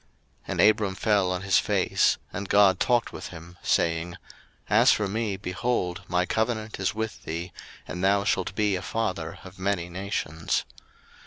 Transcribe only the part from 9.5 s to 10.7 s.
many nations.